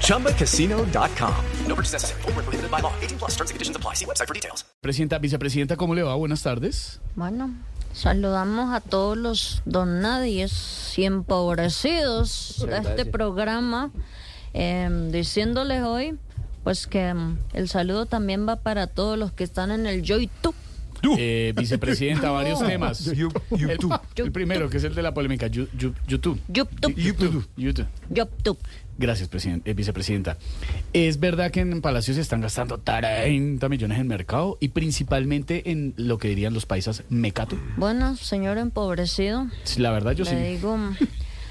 ChumbaCasino.com. 0.00 1.34
No 1.66 1.74
purchase 1.74 1.92
necessary. 1.92 2.22
Void 2.22 2.36
where 2.36 2.44
prohibited 2.44 2.70
by 2.70 2.80
law. 2.80 2.92
18 3.02 3.18
plus 3.18 3.32
terms 3.36 3.50
and 3.50 3.56
conditions 3.56 3.76
apply. 3.76 3.94
See 3.94 4.06
website 4.06 4.28
for 4.28 4.34
details. 4.34 4.64
Presidenta, 4.80 5.18
vicepresidenta, 5.18 5.76
¿cómo 5.76 5.94
le 5.94 6.02
va? 6.02 6.14
Buenas 6.14 6.42
tardes. 6.42 7.00
Bueno, 7.16 7.50
saludamos 7.92 8.74
a 8.74 8.80
todos 8.80 9.16
los 9.16 9.62
don 9.64 10.00
nadies 10.00 10.98
y 10.98 11.04
empobrecidos 11.04 12.64
de 12.68 12.78
este 12.78 13.04
programa, 13.06 13.90
eh, 14.52 15.08
diciéndoles 15.10 15.82
hoy, 15.82 16.18
pues 16.62 16.86
que 16.86 17.12
mm, 17.14 17.38
el 17.52 17.68
saludo 17.68 18.06
también 18.06 18.48
va 18.48 18.56
para 18.56 18.86
todos 18.86 19.18
los 19.18 19.32
que 19.32 19.44
están 19.44 19.70
en 19.70 19.86
el 19.86 20.02
YouTube. 20.02 20.54
Eh, 21.18 21.52
vicepresidenta, 21.56 22.30
varios 22.32 22.60
temas. 22.66 23.06
El, 23.06 23.16
YouTube. 23.16 24.00
el 24.16 24.32
primero, 24.32 24.68
que 24.70 24.76
es 24.78 24.84
el 24.84 24.94
de 24.94 25.02
la 25.02 25.12
polémica, 25.14 25.46
YouTube. 25.46 25.94
YouTube. 26.06 26.40
YouTube. 26.48 26.94
YouTube. 27.56 27.86
YouTube. 28.08 28.58
Gracias, 28.96 29.28
president- 29.28 29.62
eh, 29.66 29.74
vicepresidenta. 29.74 30.36
Es 30.92 31.18
verdad 31.18 31.50
que 31.50 31.60
en 31.60 31.80
Palacio 31.82 32.14
se 32.14 32.20
están 32.20 32.40
gastando 32.40 32.78
30 32.78 33.68
millones 33.68 33.98
en 33.98 34.06
mercado 34.06 34.56
y 34.60 34.68
principalmente 34.68 35.70
en 35.72 35.94
lo 35.96 36.18
que 36.18 36.28
dirían 36.28 36.54
los 36.54 36.64
paisas 36.64 37.02
mecato. 37.08 37.58
Bueno, 37.76 38.16
señor 38.16 38.56
empobrecido, 38.58 39.48
Sí, 39.64 39.80
La 39.80 39.90
verdad, 39.90 40.12
yo 40.12 40.24
le 40.24 40.30
sí. 40.30 40.36
digo, 40.36 40.78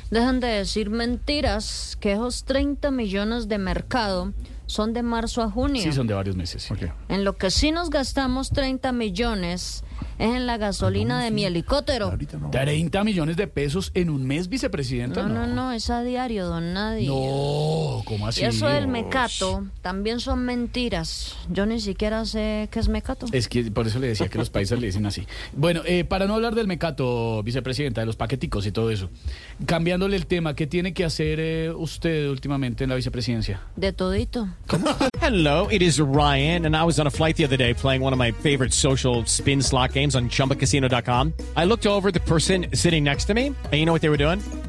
dejan 0.09 0.39
de 0.39 0.47
decir 0.47 0.89
mentiras, 0.89 1.97
que 1.99 2.13
esos 2.13 2.45
30 2.45 2.91
millones 2.91 3.49
de 3.49 3.57
mercado 3.57 4.31
son 4.73 4.93
de 4.93 5.03
marzo 5.03 5.41
a 5.43 5.49
junio. 5.49 5.83
Sí, 5.83 5.91
son 5.91 6.07
de 6.07 6.15
varios 6.15 6.35
meses. 6.35 6.63
sí. 6.63 6.73
En 7.07 7.23
lo 7.23 7.37
que 7.37 7.51
sí 7.51 7.71
nos 7.71 7.89
gastamos 7.89 8.49
30 8.49 8.91
millones 8.91 9.83
es 10.23 10.35
en 10.35 10.47
la 10.47 10.57
gasolina 10.57 11.21
de 11.21 11.31
mi 11.31 11.43
helicóptero. 11.43 12.17
30 12.51 13.03
millones 13.03 13.35
de 13.35 13.47
pesos 13.47 13.91
en 13.93 14.09
un 14.09 14.25
mes, 14.25 14.47
vicepresidenta. 14.47 15.23
No, 15.23 15.45
no, 15.45 15.47
no, 15.47 15.71
es 15.73 15.89
a 15.89 16.01
diario, 16.01 16.47
don 16.47 16.73
Nadie. 16.73 17.07
No, 17.07 18.01
¿cómo 18.05 18.27
así? 18.27 18.41
Y 18.41 18.45
eso 18.45 18.67
del 18.67 18.87
mecato 18.87 19.67
también 19.81 20.21
son 20.21 20.45
mentiras. 20.45 21.35
Yo 21.49 21.65
ni 21.65 21.81
siquiera 21.81 22.25
sé 22.25 22.69
qué 22.71 22.79
es 22.79 22.87
mecato. 22.87 23.25
Es 23.33 23.49
que 23.49 23.63
por 23.71 23.87
eso 23.87 23.99
le 23.99 24.07
decía 24.07 24.29
que 24.29 24.37
los 24.37 24.49
países 24.49 24.79
le 24.79 24.87
dicen 24.87 25.05
así. 25.05 25.27
Bueno, 25.51 25.81
eh, 25.85 26.05
para 26.05 26.25
no 26.25 26.35
hablar 26.35 26.55
del 26.55 26.67
mecato, 26.67 27.43
vicepresidenta, 27.43 28.01
de 28.01 28.07
los 28.07 28.15
paqueticos 28.15 28.65
y 28.65 28.71
todo 28.71 28.91
eso, 28.91 29.09
cambiándole 29.65 30.15
el 30.15 30.25
tema, 30.25 30.55
¿qué 30.55 30.67
tiene 30.67 30.93
que 30.93 31.03
hacer 31.03 31.39
eh, 31.41 31.71
usted 31.71 32.29
últimamente 32.29 32.85
en 32.85 32.89
la 32.89 32.95
vicepresidencia? 32.95 33.61
De 33.75 33.91
todito. 33.91 34.47
Hello, 35.21 35.69
it 35.69 35.81
is 35.81 35.99
Ryan, 35.99 36.65
and 36.65 36.75
I 36.75 36.83
was 36.83 36.99
on 36.99 37.07
a 37.07 37.11
flight 37.11 37.35
the 37.35 37.45
other 37.45 37.57
day 37.57 37.73
playing 37.73 38.01
one 38.01 38.13
of 38.13 38.19
my 38.19 38.31
favorite 38.31 38.73
social 38.73 39.23
spin 39.25 39.61
slot 39.61 39.93
games 39.93 40.12
on 40.15 40.29
chumbacasino.com. 40.29 41.33
I 41.55 41.63
looked 41.65 41.87
over 41.87 42.11
the 42.11 42.19
person 42.19 42.67
sitting 42.73 43.03
next 43.05 43.25
to 43.25 43.33
me, 43.33 43.47
and 43.47 43.73
you 43.73 43.85
know 43.85 43.93
what 43.93 44.01
they 44.01 44.09
were 44.09 44.17
doing? 44.17 44.39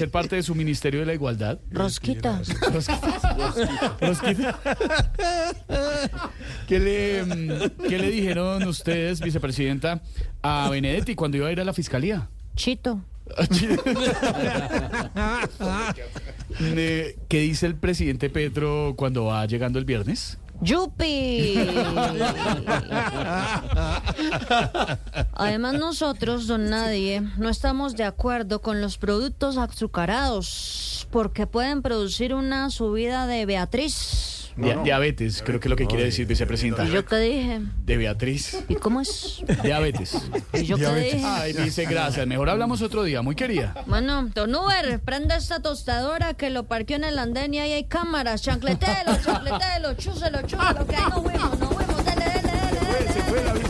ser 0.00 0.10
parte 0.10 0.36
de 0.36 0.42
su 0.42 0.54
Ministerio 0.54 1.00
de 1.00 1.06
la 1.06 1.12
Igualdad? 1.12 1.58
Rosquita. 1.70 2.40
Rosquita. 4.00 4.58
¿Qué 6.66 6.78
le, 6.78 7.24
mm, 7.24 7.86
¿Qué 7.86 7.98
le 7.98 8.10
dijeron 8.10 8.66
ustedes, 8.66 9.20
vicepresidenta, 9.20 10.00
a 10.40 10.70
Benedetti 10.70 11.14
cuando 11.14 11.36
iba 11.36 11.48
a 11.48 11.52
ir 11.52 11.60
a 11.60 11.64
la 11.64 11.74
fiscalía? 11.74 12.28
Chito. 12.56 13.04
Eh, 16.62 17.16
¿Qué 17.28 17.40
dice 17.40 17.66
el 17.66 17.76
presidente 17.76 18.28
Petro 18.28 18.94
cuando 18.96 19.26
va 19.26 19.46
llegando 19.46 19.78
el 19.78 19.84
viernes? 19.84 20.36
¡Yupi! 20.60 21.56
Además 25.32 25.74
nosotros, 25.74 26.46
don 26.46 26.68
Nadie, 26.68 27.22
no 27.38 27.48
estamos 27.48 27.96
de 27.96 28.04
acuerdo 28.04 28.60
con 28.60 28.80
los 28.80 28.98
productos 28.98 29.56
azucarados 29.56 31.08
porque 31.10 31.46
pueden 31.46 31.82
producir 31.82 32.34
una 32.34 32.70
subida 32.70 33.26
de 33.26 33.46
Beatriz. 33.46 34.39
Dia- 34.60 34.82
Diabetes, 34.82 35.42
creo 35.44 35.58
que 35.60 35.68
es 35.68 35.70
lo 35.70 35.76
que 35.76 35.86
quiere 35.86 36.04
decir 36.04 36.26
vicepresidenta. 36.26 36.84
¿Y 36.84 36.90
yo 36.90 37.04
qué 37.04 37.16
dije? 37.16 37.60
De 37.84 37.96
Beatriz. 37.96 38.62
¿Y 38.68 38.74
cómo 38.76 39.00
es? 39.00 39.42
Diabetes. 39.62 40.16
¿Y 40.52 40.64
yo 40.64 40.76
qué 40.76 40.94
dije? 40.94 41.22
Ay, 41.24 41.52
dice 41.52 41.84
gracias. 41.86 42.26
Mejor 42.26 42.50
hablamos 42.50 42.82
otro 42.82 43.02
día, 43.04 43.22
muy 43.22 43.34
querida. 43.34 43.74
Bueno, 43.86 44.28
don 44.34 44.54
Uber, 44.54 45.00
prenda 45.00 45.36
esta 45.36 45.60
tostadora 45.60 46.34
que 46.34 46.50
lo 46.50 46.64
parqueó 46.66 46.96
en 46.96 47.04
el 47.04 47.18
andén 47.18 47.54
y 47.54 47.58
ahí 47.60 47.72
hay 47.72 47.84
cámaras. 47.84 48.42
Chancletelo, 48.42 49.16
chancletelo, 49.24 49.94
chúselo, 49.94 50.42
chúselo, 50.42 50.86
que 50.86 50.96
ahí 50.96 51.02
nos 51.10 51.22
fuimos, 51.22 51.58
nos 51.58 51.68
fuimos. 51.74 52.04
Dele, 52.04 52.24
dele, 52.24 52.52
dele, 52.52 53.52
dele. 53.52 53.69